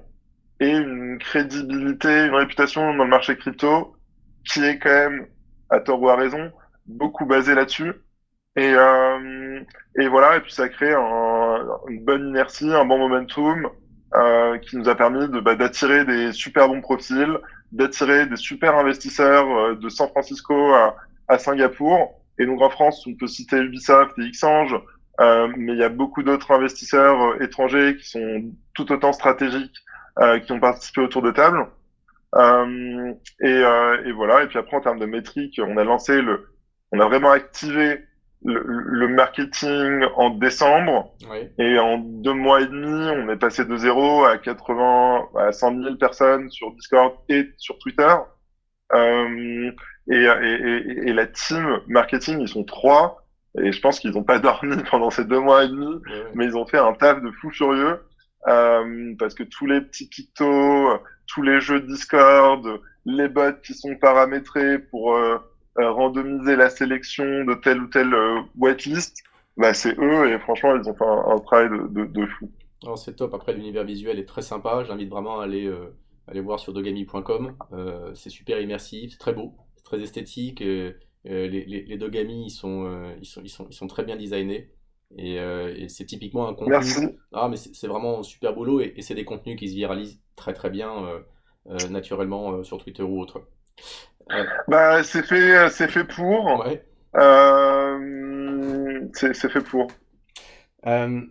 [0.61, 3.97] et une crédibilité, une réputation dans le marché crypto
[4.45, 5.27] qui est quand même,
[5.69, 6.49] à tort ou à raison,
[6.85, 7.91] beaucoup basée là-dessus.
[8.55, 9.59] Et, euh,
[9.99, 13.69] et voilà, et puis ça crée un, une bonne inertie, un bon momentum
[14.15, 17.37] euh, qui nous a permis de bah, d'attirer des super bons profils,
[17.71, 20.95] d'attirer des super investisseurs euh, de San Francisco à,
[21.27, 24.75] à Singapour et donc en France, on peut citer Ubisoft et Xange,
[25.19, 28.43] euh, mais il y a beaucoup d'autres investisseurs euh, étrangers qui sont
[28.75, 29.77] tout autant stratégiques,
[30.19, 31.67] euh, qui ont participé autour de table.
[33.41, 33.63] Et,
[34.05, 34.43] et, voilà.
[34.43, 36.49] Et puis après, en termes de métriques, on a lancé le,
[36.91, 38.03] on a vraiment activé
[38.43, 41.13] le, le marketing en décembre.
[41.29, 41.49] Oui.
[41.57, 45.83] Et en deux mois et demi, on est passé de zéro à 80, à 100
[45.83, 48.13] 000 personnes sur Discord et sur Twitter.
[48.93, 49.71] Euh,
[50.09, 53.25] et, et, et, la team marketing, ils sont trois.
[53.59, 56.01] Et je pense qu'ils n'ont pas dormi pendant ces deux mois et demi,
[56.33, 57.99] mais ils ont fait un taf de fou furieux.
[58.47, 60.89] Euh, parce que tous les petits pictos,
[61.25, 62.65] tous les jeux Discord,
[63.05, 65.37] les bots qui sont paramétrés pour euh
[65.85, 69.23] randomiser la sélection de telle ou telle euh, whitelist,
[69.57, 72.51] bah c'est eux et franchement ils ont fait un, travail de, de, de fou.
[72.95, 73.33] c'est top.
[73.33, 74.83] Après l'univers visuel est très sympa.
[74.83, 75.95] J'invite vraiment à aller euh,
[76.27, 77.55] aller voir sur dogami.com.
[78.13, 79.55] c'est super immersif, c'est très beau
[79.87, 80.61] très esthétique.
[80.61, 80.93] Euh,
[81.25, 84.03] euh, les, les, les, Dogami, ils sont, euh, ils, sont, ils, sont, ils sont très
[84.03, 84.71] bien designés.
[85.17, 86.71] Et, et c'est typiquement un contenu.
[86.71, 87.07] Merci.
[87.31, 90.19] Ah, mais c'est vraiment un super boulot et, et c'est des contenus qui se viralisent
[90.35, 90.91] très très bien
[91.89, 93.47] naturellement sur Twitter ou autre.
[94.67, 96.65] Bah, c'est fait, c'est fait pour.
[96.65, 96.83] Ouais.
[99.13, 99.87] c'est fait pour.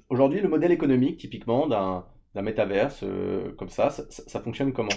[0.09, 2.05] Aujourd'hui, le modèle économique, typiquement, d'un
[2.43, 3.05] métaverse
[3.59, 4.89] comme ça, ça, ça, fonctionne comment?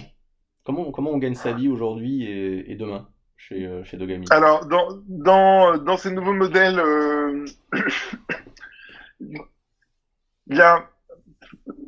[0.64, 4.26] Comment, comment on gagne sa vie aujourd'hui et, et demain chez, euh, chez Dogami?
[4.30, 7.46] Alors, dans, dans, dans ces nouveaux modèles, euh,
[9.20, 10.89] il y a,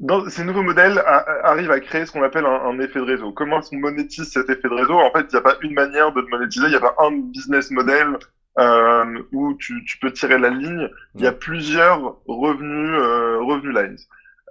[0.00, 0.98] dans ces nouveaux modèles
[1.44, 3.32] arrivent à créer ce qu'on appelle un, un, effet de réseau.
[3.32, 4.94] Comment est-ce qu'on monétise cet effet de réseau?
[4.94, 6.96] En fait, il n'y a pas une manière de le monétiser, il n'y a pas
[6.98, 8.18] un business model
[8.58, 10.88] euh, où tu, tu, peux tirer la ligne.
[11.14, 13.96] Il y a plusieurs revenus, euh, revenus lines.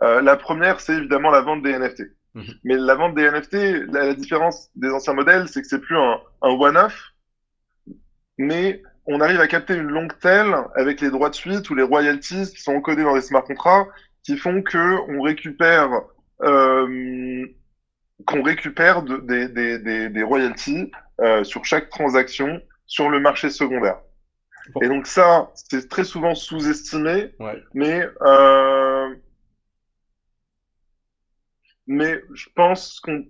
[0.04, 2.04] Euh, la première, c'est évidemment la vente des NFT.
[2.34, 2.44] Mhm.
[2.64, 3.54] Mais la vente des NFT,
[3.92, 7.12] la, la différence des anciens modèles, c'est que c'est plus un, un one-off,
[8.38, 11.84] mais on arrive à capter une longue tail avec les droits de suite ou les
[11.84, 13.92] royalties qui sont encodés dans les smart contracts,
[14.24, 15.90] qui font que on récupère
[16.42, 17.46] euh,
[18.26, 23.50] qu'on récupère de, des, des, des, des, royalties euh, sur chaque transaction sur le marché
[23.50, 24.00] secondaire.
[24.74, 24.82] Bon.
[24.82, 27.64] Et donc ça, c'est très souvent sous-estimé, ouais.
[27.74, 29.16] mais euh,
[31.88, 33.26] mais je pense qu'on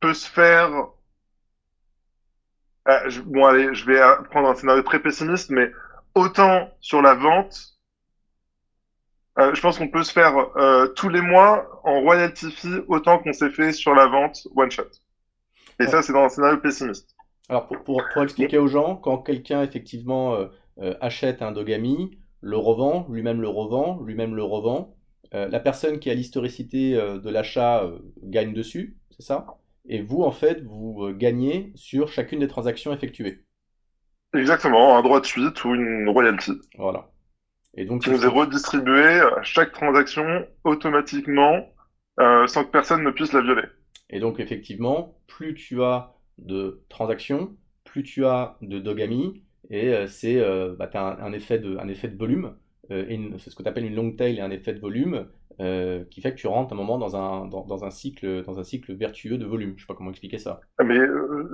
[0.00, 0.70] peut se faire.
[2.88, 4.00] Euh, je, bon, allez, je vais
[4.30, 5.70] prendre un scénario très pessimiste, mais
[6.14, 7.71] autant sur la vente,
[9.38, 13.18] euh, je pense qu'on peut se faire euh, tous les mois en royalty fee autant
[13.18, 14.82] qu'on s'est fait sur la vente one shot.
[15.80, 15.88] Et ouais.
[15.88, 17.14] ça, c'est dans un scénario pessimiste.
[17.48, 20.34] Alors, pour, pour, pour expliquer aux gens, quand quelqu'un effectivement
[20.80, 24.96] euh, achète un Dogami, le revend, lui-même le revend, lui-même le revend,
[25.32, 27.88] la personne qui a l'historicité de l'achat
[28.22, 29.46] gagne dessus, c'est ça?
[29.88, 33.46] Et vous, en fait, vous gagnez sur chacune des transactions effectuées.
[34.34, 36.52] Exactement, un droit de suite ou une royalty.
[36.76, 37.11] Voilà.
[37.74, 41.66] Et donc, qui nous est redistribué à chaque transaction automatiquement
[42.20, 43.64] euh, sans que personne ne puisse la violer.
[44.10, 50.06] Et donc, effectivement, plus tu as de transactions, plus tu as de dogami, et euh,
[50.06, 52.54] c'est euh, bah, as un, effet de, un effet de volume,
[52.90, 55.26] c'est ce que tu appelles une long tail et un effet de volume,
[56.10, 58.64] qui fait que tu rentres un moment dans un, dans, dans, un, cycle, dans un
[58.64, 59.74] cycle vertueux de volume.
[59.76, 60.60] Je sais pas comment expliquer ça.
[60.76, 60.98] Ah, mais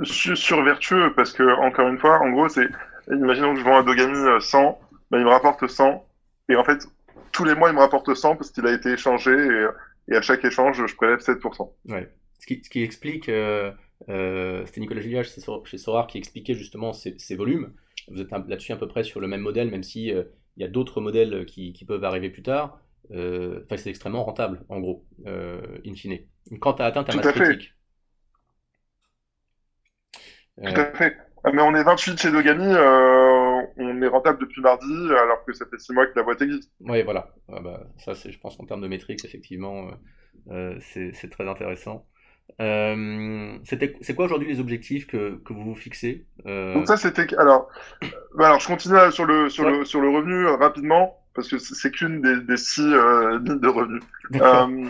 [0.02, 2.66] sur, vertueux, parce que, encore une fois, en gros, c'est,
[3.08, 6.07] imaginons que je vends un Dogami 100, ben, il me rapporte 100,
[6.48, 6.86] et en fait,
[7.32, 9.66] tous les mois, il me rapporte 100 parce qu'il a été échangé, et,
[10.12, 11.70] et, à chaque échange, je prélève 7%.
[11.88, 12.10] Ouais.
[12.40, 13.72] Ce qui, ce qui explique, euh,
[14.66, 15.30] c'était Nicolas Gilliage
[15.64, 17.72] chez Sorar qui expliquait justement ces, ces volumes.
[18.10, 20.68] Vous êtes là-dessus à peu près sur le même modèle, même si il y a
[20.68, 22.80] d'autres modèles qui, qui, peuvent arriver plus tard.
[23.12, 26.18] Euh, c'est extrêmement rentable, en gros, euh, in fine.
[26.60, 27.74] Quand tu as atteint ta masse critique.
[30.62, 31.16] Tout à fait.
[31.44, 33.27] Ah, mais on est 28 chez Dogami, euh,
[33.78, 36.70] on est rentable depuis mardi, alors que ça fait 6 mois que la boîte existe.
[36.80, 37.32] Oui, voilà.
[37.52, 39.90] Ah, bah, ça, c'est, je pense, en termes de métriques, effectivement,
[40.80, 42.06] c'est, très intéressant.
[42.58, 47.34] c'était, c'est quoi aujourd'hui les objectifs que, que vous vous fixez Donc ça, c'était...
[47.36, 47.68] Alors,
[48.34, 51.92] bah, alors, je continue sur le, sur, le, sur le revenu rapidement parce que c'est
[51.92, 54.02] qu'une des, six euh, lignes de revenus.
[54.34, 54.88] Euh,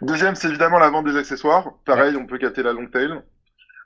[0.00, 1.72] deuxième, c'est évidemment la vente des accessoires.
[1.84, 3.10] Pareil, on peut capter la long tail.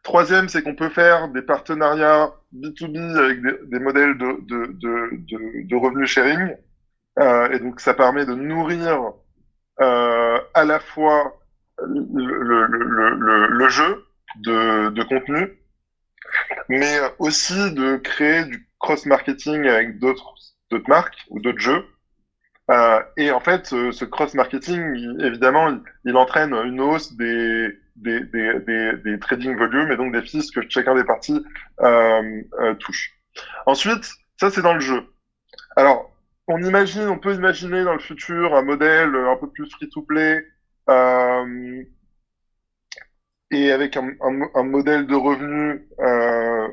[0.04, 6.08] Troisième, c'est qu'on peut faire des partenariats B2B avec des, modèles de, de, de, revenus
[6.08, 6.56] sharing.
[7.18, 9.12] Euh, et donc, ça permet de nourrir
[9.78, 11.36] à la fois
[11.78, 14.04] le, le, le jeu
[14.36, 15.58] de, contenu,
[16.68, 20.34] mais aussi de créer du cross-marketing avec d'autres
[20.70, 21.84] d'autres marques ou d'autres jeux.
[22.70, 29.18] Euh, et en fait, ce, cross-marketing, évidemment, il, entraîne une hausse des, des, des, des,
[29.18, 31.44] trading volumes et donc des fees que chacun des parties
[31.80, 33.12] euh, euh, touche.
[33.66, 35.04] Ensuite, ça c'est dans le jeu.
[35.76, 36.10] Alors,
[36.46, 40.44] on imagine, on peut imaginer dans le futur un modèle un peu plus free-to-play
[40.90, 41.84] euh,
[43.50, 44.10] et avec un,
[44.54, 46.68] un, modèle de revenus euh,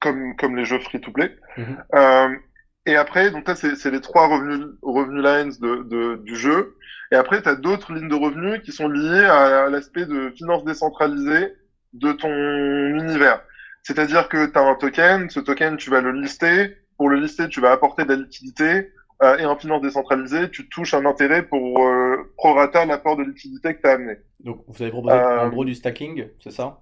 [0.00, 1.36] comme, comme les jeux free-to-play.
[1.56, 2.40] Mm-hmm.
[2.88, 6.74] Et après, donc ça, c'est les trois revenus, lines de, de, du jeu.
[7.12, 10.64] Et après, tu as d'autres lignes de revenus qui sont liées à, l'aspect de finance
[10.64, 11.52] décentralisée
[11.92, 13.42] de ton univers.
[13.82, 16.78] C'est-à-dire que tu as un token, ce token, tu vas le lister.
[16.96, 18.90] Pour le lister, tu vas apporter de la liquidité.
[19.22, 23.74] Euh, et en finance décentralisée, tu touches un intérêt pour euh, prorata l'apport de liquidité
[23.74, 24.14] que tu as amené.
[24.40, 26.80] Donc, vous avez proposé en euh, gros du stacking, c'est ça?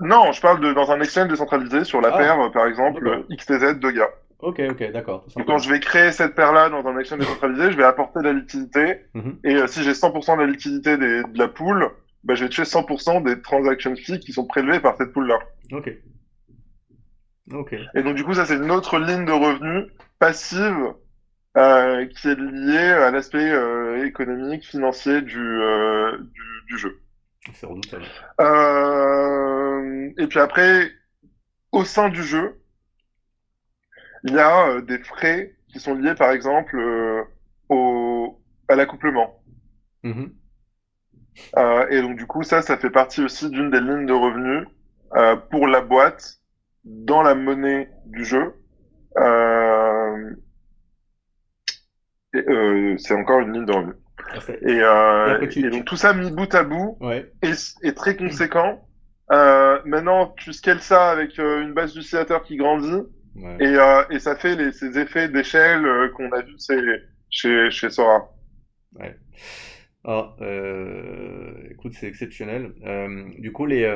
[0.00, 3.80] Non, je parle de dans un exchange décentralisé sur la ah, paire, par exemple, XTZ
[3.80, 4.10] de gars.
[4.40, 5.26] Ok, ok, d'accord.
[5.46, 8.32] quand je vais créer cette paire-là dans un exchange décentralisé, je vais apporter de la
[8.32, 9.00] liquidité.
[9.14, 9.38] Mhm.
[9.44, 11.90] Et euh, si j'ai 100% de la liquidité des, de la pool,
[12.24, 15.38] bah, je vais tuer 100% des transactions fees qui sont prélevées par cette pool-là.
[15.72, 15.90] Ok.
[17.52, 17.74] Ok.
[17.94, 19.86] Et donc, du coup, ça, c'est une autre ligne de revenus
[20.18, 20.92] passive
[21.56, 27.00] euh, qui est liée à l'aspect euh, économique, financier du, du, du, jeu.
[27.52, 28.04] C'est redoutable.
[30.18, 30.90] Et puis après,
[31.72, 32.60] au sein du jeu,
[34.24, 37.22] il y a euh, des frais qui sont liés, par exemple, euh,
[37.68, 39.42] au, à l'accouplement.
[40.02, 40.30] Mm-hmm.
[41.58, 44.66] Euh, et donc, du coup, ça, ça fait partie aussi d'une des lignes de revenus
[45.50, 46.40] pour la boîte
[46.84, 48.52] dans la monnaie du jeu.
[52.98, 53.94] c'est encore une ligne de revenus.
[54.62, 56.98] Et, donc tout ça mis bout à bout
[57.42, 58.88] est, très conséquent.
[59.30, 63.04] maintenant, tu scales ça avec une base d'utilisateurs qui grandit.
[63.36, 66.54] Et, euh, et, ça fait les, ces effets d'échelle euh, qu'on a vu
[67.30, 68.30] chez, chez Sora.
[68.94, 69.16] Ouais.
[70.04, 72.72] Ah, euh, écoute, c'est exceptionnel.
[72.84, 73.92] Euh, du coup, les,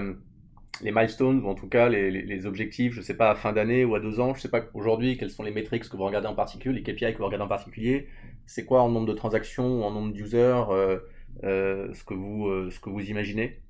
[0.82, 3.84] les milestones, ou en tout cas les, les, objectifs, je sais pas, à fin d'année
[3.84, 6.26] ou à deux ans, je sais pas aujourd'hui quelles sont les métriques que vous regardez
[6.26, 8.08] en particulier, les KPI que vous regardez en particulier.
[8.46, 10.68] C'est quoi en nombre de transactions ou en nombre d'users
[11.42, 13.60] ce, que vous, ce que vous imaginez?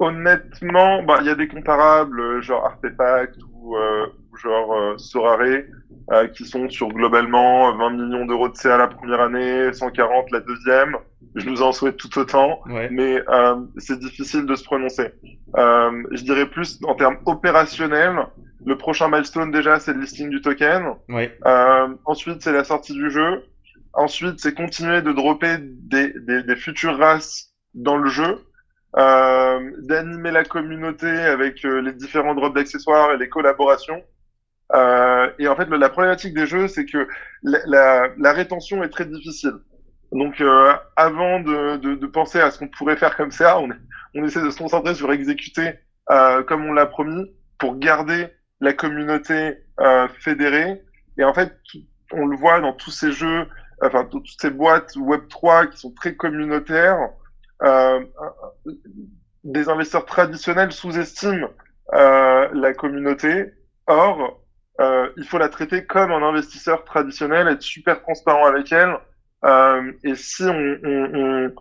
[0.00, 4.06] Honnêtement, bah il y a des comparables euh, genre Artefact ou, euh,
[4.40, 5.64] genre euh, Sorare
[6.12, 10.40] euh, qui sont sur globalement 20 millions d'euros de CA la première année, 140 la
[10.40, 10.96] deuxième.
[11.34, 13.20] Je nous en souhaite tout autant, mais
[13.76, 15.12] c'est difficile de se prononcer.
[15.56, 18.26] je dirais plus en termes opérationnels.
[18.64, 20.94] Le prochain milestone déjà, c'est le listing du token.
[22.04, 23.42] ensuite, c'est la sortie du jeu.
[23.92, 28.44] Ensuite, c'est continuer de dropper des, des, des futures races dans le jeu euh,
[28.96, 34.02] d'animer la communauté avec euh, les différents drops d'accessoires et les collaborations.
[34.74, 37.08] Euh, et en fait, la problématique des jeux, c'est que
[37.42, 39.54] la, la, rétention est très difficile.
[40.12, 43.68] Donc, euh, avant de, de, de, penser à ce qu'on pourrait faire comme ça, on,
[44.14, 45.74] on, essaie de se concentrer sur exécuter
[46.46, 48.28] comme on l'a promis, pour garder
[48.60, 49.58] la communauté
[50.20, 50.82] fédérée.
[51.18, 51.52] Et en fait,
[52.12, 53.46] on le voit dans tous ces jeux,
[53.82, 57.10] enfin toutes ces boîtes Web 3 qui sont très communautaires.
[59.44, 61.48] Des investisseurs traditionnels sous-estiment
[61.92, 63.52] la communauté.
[63.86, 64.40] Or,
[64.80, 68.96] euh, il faut la traiter comme un investisseur traditionnel, être super transparent avec elle.
[69.44, 71.54] Euh, et si on, on, on,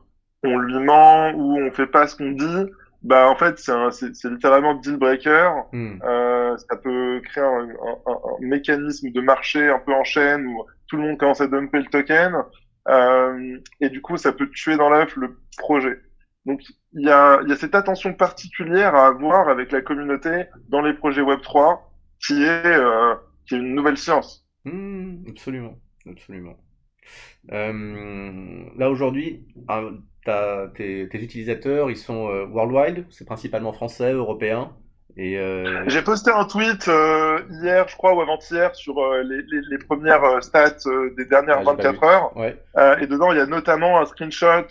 [0.44, 2.72] on, lui ment ou on fait pas ce qu'on dit,
[3.04, 5.50] bah en fait c'est littéralement deal breaker.
[5.72, 6.00] Hmm.
[6.04, 10.66] Euh, ça peut créer un, un, un, mécanisme de marché un peu en chaîne où
[10.88, 12.34] tout le monde commence à dumper le token.
[12.90, 16.00] Euh, et du coup ça peut tuer dans l'œuf le projet.
[16.46, 16.62] Donc
[16.94, 21.42] il y a, cette attention particulière à avoir avec la communauté dans les projets Web
[21.42, 21.92] 3
[22.26, 24.48] qui est, euh, qui est une nouvelle science.
[24.64, 25.78] Mmh, absolument,
[26.10, 26.58] absolument.
[27.52, 29.84] Euh, là aujourd'hui, ah,
[30.76, 34.76] tes, tes, utilisateurs, ils sont worldwide, c'est principalement français, européens.
[35.16, 35.84] Et euh...
[35.88, 39.78] J'ai posté un tweet euh, hier, je crois, ou avant-hier, sur euh, les, les, les,
[39.78, 40.78] premières stats
[41.16, 42.38] des dernières 24 heures.
[42.38, 42.56] Ouais.
[43.02, 44.68] et dedans, il y a notamment un screenshot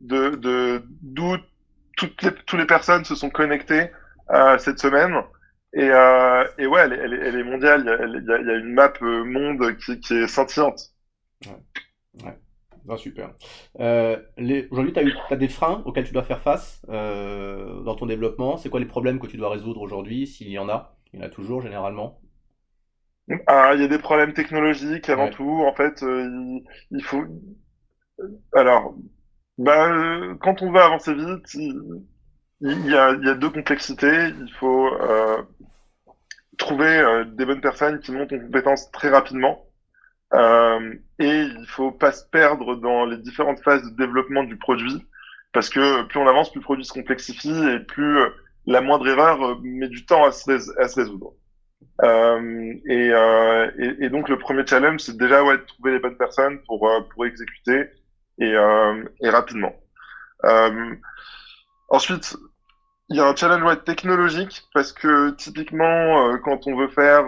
[0.00, 1.36] de d'où
[1.96, 3.90] toutes les, toutes les personnes se sont connectées
[4.58, 5.20] cette semaine.
[5.72, 7.82] Et, euh, et ouais, elle est, elle, elle est, mondiale.
[7.82, 10.92] Il y, a, il y a une map euh, monde qui, qui est scintillante.
[11.46, 12.24] Ouais.
[12.24, 12.38] ouais.
[12.86, 13.34] Non, super.
[13.78, 14.16] Euh,
[14.70, 18.56] Aujourd'hui, tu as, as, des freins auxquels tu dois faire face euh, dans ton développement?
[18.56, 20.96] C'est quoi les problèmes que tu dois résoudre aujourd'hui, s'il y en a?
[21.12, 22.20] Il y en a toujours, généralement.
[23.46, 25.30] Ah, il y a des problèmes technologiques avant ouais.
[25.30, 25.62] tout.
[25.66, 26.58] En fait, euh,
[26.90, 27.24] il, faut.
[28.54, 28.94] Alors,
[29.58, 31.80] bah, euh, quand on veut avancer vite, il,
[32.60, 34.28] il y, a, il y a deux complexités.
[34.40, 34.90] Il faut
[36.58, 39.69] trouver des bonnes personnes qui montent en compétences très rapidement.
[40.34, 45.06] Euh, et il faut pas se perdre dans les différentes phases de développement du produit,
[45.52, 48.28] parce que plus on avance, plus le produit se complexifie et plus euh,
[48.66, 50.50] la moindre erreur euh, met du temps à se,
[50.96, 51.32] résoudre.
[52.02, 57.86] Et, donc le premier challenge, c'est déjà de trouver les bonnes personnes pour, pour exécuter
[58.38, 58.56] et,
[59.28, 59.74] rapidement.
[61.88, 62.36] ensuite,
[63.08, 67.24] il y a un challenge ouais, technologique parce que typiquement quand on veut faire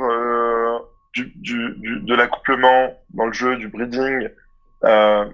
[1.13, 4.29] du, du, du, de l'accouplement dans le jeu, du breeding,
[4.85, 5.27] euh,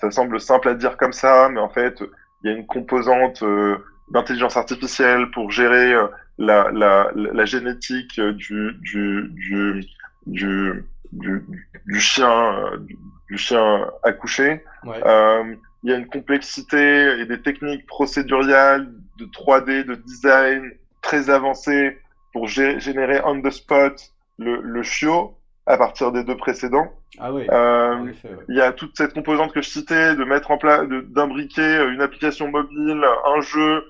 [0.00, 2.02] ça semble simple à dire comme ça, mais en fait
[2.42, 3.76] il y a une composante euh,
[4.10, 6.06] d'intelligence artificielle pour gérer euh,
[6.38, 9.86] la, la, la, génétique du, du, du,
[10.26, 12.72] du, du, chien,
[13.30, 14.62] du chien accouché.
[14.84, 15.00] Ouais
[15.86, 21.96] il y a une complexité et des techniques procéduriales de 3D, de design très avancées
[22.32, 23.94] pour générer on the spot
[24.38, 26.92] le, le chiot à partir des deux précédents.
[27.18, 27.46] Ah oui.
[27.50, 28.44] Euh, effet, ouais.
[28.48, 32.00] Il y a toute cette composante que je citais de mettre en place, d'imbriquer une
[32.00, 33.82] application mobile, un jeu,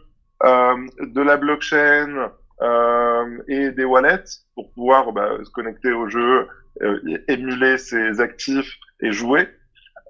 [0.42, 2.30] euh, de la blockchain
[2.60, 6.46] euh, et des wallets pour pouvoir bah, se connecter au jeu,
[6.82, 9.48] euh, émuler ses actifs et jouer.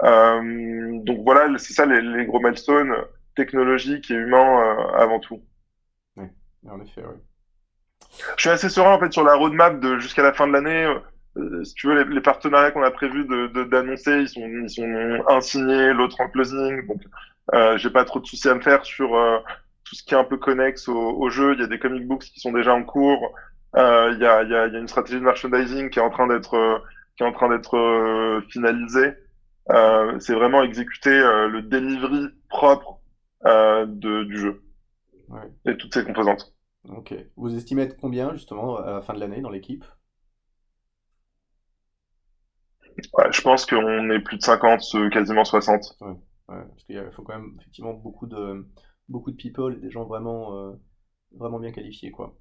[0.03, 2.95] Euh, donc voilà, c'est ça les, les, gros milestones
[3.35, 5.41] technologiques et humains euh, avant tout.
[6.17, 6.27] Oui,
[6.69, 7.21] en effet, oui.
[8.37, 10.87] Je suis assez serein en fait sur la roadmap de jusqu'à la fin de l'année.
[11.37, 14.41] Euh, si tu veux, les, les partenariats qu'on a prévu d'annoncer, de, de, ils sont
[14.41, 16.87] ils sont un signé, l'autre en closing.
[16.87, 17.03] Donc
[17.55, 19.39] euh, j'ai pas trop de soucis à me faire sur euh,
[19.85, 21.55] tout ce qui est un peu connexe au, au, jeu.
[21.55, 23.35] Il y a des comic books qui sont déjà en cours.
[23.77, 26.03] Euh, il y a il y a, y a une stratégie de merchandising qui est
[26.03, 26.83] en train d'être
[27.17, 29.15] qui est en train d'être finalisée.
[30.21, 33.01] C'est vraiment exécuter le delivery propre
[33.45, 34.63] de, du jeu
[35.29, 35.41] ouais.
[35.67, 36.56] et toutes ses composantes.
[36.89, 37.15] Ok.
[37.37, 39.85] Vous estimez être combien justement à la fin de l'année dans l'équipe?
[43.15, 45.97] Ouais, Je pense qu'on est plus de 50, quasiment 60.
[46.01, 46.09] Ouais,
[46.49, 48.67] ouais parce qu'il faut quand même effectivement beaucoup de
[49.09, 50.73] beaucoup de people, des gens vraiment euh,
[51.33, 52.37] vraiment bien qualifiés quoi.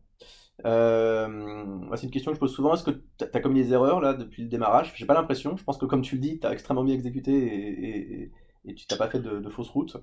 [0.66, 2.74] Euh, c'est une question que je pose souvent.
[2.76, 4.94] Est-ce que tu as commis des erreurs là depuis le démarrage?
[4.98, 5.58] J'ai pas l'impression.
[5.58, 8.34] Je pense que comme tu le dis, tu as extrêmement bien exécuté et, et,
[8.66, 9.98] et tu t'as pas fait de, de fausses routes.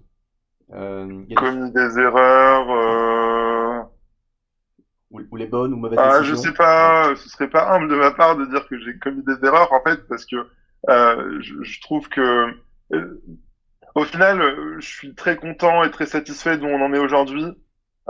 [0.73, 2.69] Euh, commis des erreurs.
[5.13, 5.19] Euh...
[5.19, 6.37] Ou, ou, les bonnes ou mauvaises ah, décisions.
[6.37, 7.15] Je sais pas.
[7.17, 9.83] Ce serait pas humble de ma part de dire que j'ai commis des erreurs en
[9.83, 10.37] fait parce que
[10.89, 12.49] euh, je, je, trouve que
[12.93, 13.23] euh,
[13.95, 14.43] au final,
[14.81, 17.47] je suis très content et très satisfait d'où on en est aujourd'hui.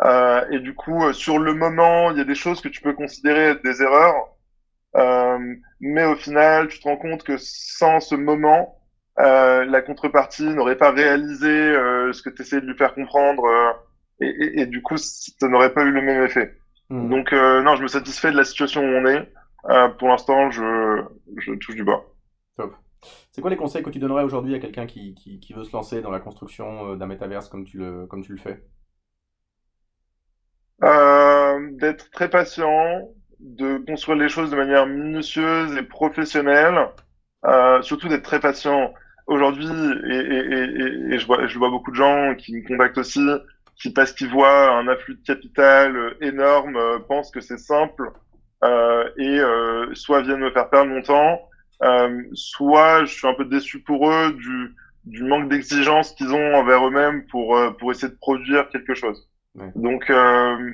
[0.02, 2.80] Euh, et du coup, euh, sur le moment, il y a des choses que tu
[2.80, 4.14] peux considérer être des erreurs,
[4.96, 5.38] euh,
[5.80, 8.78] mais au final, tu te rends compte que sans ce moment,
[9.18, 13.44] euh, la contrepartie n'aurait pas réalisé euh, ce que tu essayais de lui faire comprendre,
[13.44, 13.72] euh,
[14.20, 16.56] et, et, et, du coup, ça n'aurait pas eu le même effet.
[16.92, 17.08] Mmh.
[17.08, 19.32] Donc, non, je me satisfais de la situation où on est.
[19.98, 21.02] pour l'instant, je,
[21.38, 22.02] je touche du bas.
[22.56, 22.74] Top.
[23.32, 25.72] C'est quoi les conseils que tu donnerais aujourd'hui à quelqu'un qui, qui, qui, veut se
[25.72, 28.62] lancer dans la construction d'un métaverse comme tu le, comme tu le fais?
[30.84, 33.08] Euh, D'être très patient,
[33.40, 36.88] de construire les choses de manière minutieuse et professionnelle,
[37.46, 38.92] euh, surtout d'être très patient.
[39.26, 42.98] Aujourd'hui, et, et, et, et, je, vois, je vois beaucoup de gens qui me contactent
[42.98, 43.26] aussi,
[43.76, 48.10] qui parce qu'ils voient un afflux de capital énorme, euh, pensent que c'est simple
[48.64, 51.40] euh, et euh, soit viennent me faire perdre mon temps,
[51.82, 56.54] euh, soit je suis un peu déçu pour eux du, du manque d'exigence qu'ils ont
[56.54, 59.28] envers eux-mêmes pour, euh, pour essayer de produire quelque chose.
[59.54, 59.72] Ouais.
[59.74, 60.70] Donc euh,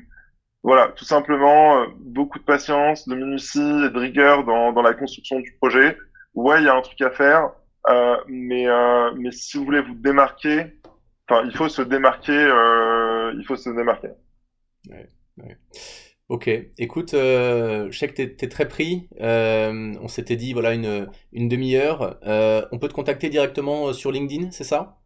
[0.63, 5.41] voilà, tout simplement, beaucoup de patience, de minutie et de rigueur dans, dans la construction
[5.41, 5.97] du projet.
[6.35, 7.51] Ouais, il y a un truc à faire,
[7.89, 10.79] euh, mais, euh, mais si vous voulez vous démarquer,
[11.29, 14.11] enfin, il faut se démarquer, euh, il faut se démarquer.
[14.91, 15.09] Ouais,
[15.39, 15.57] ouais.
[16.29, 19.09] Ok, écoute, euh, je sais que tu es, très pris.
[19.21, 22.19] Euh, on s'était dit, voilà, une, une demi-heure.
[22.27, 24.99] Euh, on peut te contacter directement sur LinkedIn, c'est ça?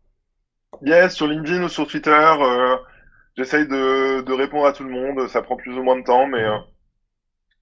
[0.82, 2.10] Yes, sur LinkedIn ou sur Twitter.
[2.10, 2.76] Euh,
[3.36, 5.26] J'essaye de, de, répondre à tout le monde.
[5.28, 6.58] Ça prend plus ou moins de temps, mais, euh,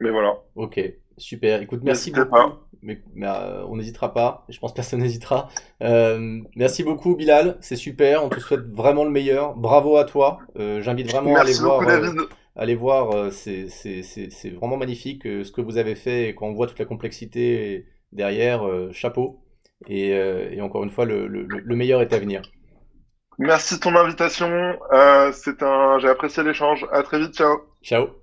[0.00, 0.36] mais voilà.
[0.56, 0.80] Ok,
[1.16, 1.62] super.
[1.62, 2.30] Écoute, merci beaucoup.
[2.30, 2.60] Pas.
[2.82, 3.28] Mais, mais
[3.68, 4.46] on n'hésitera pas.
[4.48, 5.48] Je pense que personne n'hésitera.
[5.80, 7.58] merci beaucoup, Bilal.
[7.60, 8.24] C'est super.
[8.24, 9.54] On te souhaite vraiment le meilleur.
[9.54, 10.38] Bravo à toi.
[10.56, 12.00] J'invite vraiment merci à aller beaucoup, voir.
[12.00, 12.20] David
[12.56, 16.54] allez voir, euh, c'est vraiment magnifique euh, ce que vous avez fait et quand on
[16.54, 19.40] voit toute la complexité derrière, euh, chapeau.
[19.88, 22.42] Et, et, encore une fois, le, le, le, meilleur est à venir.
[23.38, 24.78] Merci de ton invitation.
[24.92, 26.86] Euh, c'est un, j'ai apprécié l'échange.
[26.92, 27.34] À très vite.
[27.34, 27.60] Ciao.
[27.82, 28.19] Ciao.